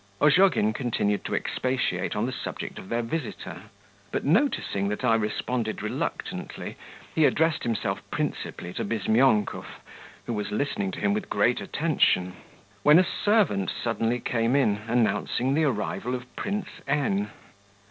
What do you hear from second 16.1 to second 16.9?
of Prince